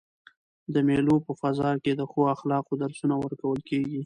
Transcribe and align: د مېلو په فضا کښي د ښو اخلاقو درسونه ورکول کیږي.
د 0.73 0.75
مېلو 0.87 1.15
په 1.25 1.31
فضا 1.41 1.69
کښي 1.83 1.93
د 1.97 2.01
ښو 2.11 2.21
اخلاقو 2.35 2.73
درسونه 2.83 3.15
ورکول 3.23 3.59
کیږي. 3.69 3.99